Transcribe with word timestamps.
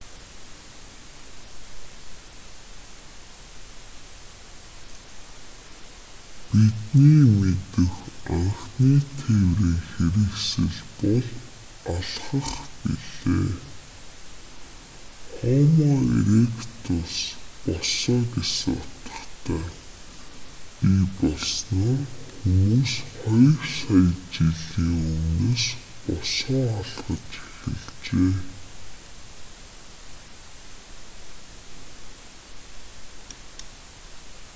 бидний 6.53 7.25
мэдэх 7.39 7.95
анхны 8.37 8.93
тээврийн 9.19 9.79
хэрэгсэл 9.93 10.77
бол 10.99 11.25
алхах 11.95 12.49
билээ. 12.83 13.53
хомо 15.35 15.93
эректус 16.21 17.15
босоо 17.65 18.19
гэсэн 18.35 18.73
утгатай 18.81 19.65
бий 20.81 21.01
болсоноор 21.19 22.03
хүмүүс 22.39 22.93
хоёр 23.19 23.63
сая 23.79 24.07
жилийн 24.33 24.95
өмнөөс 25.07 25.65
босоо 26.05 26.61
алхаж 26.79 27.27
эхэлжээ 27.71 28.33